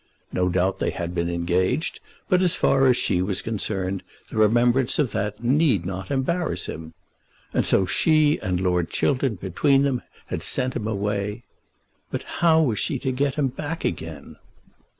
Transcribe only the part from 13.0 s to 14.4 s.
get him back again?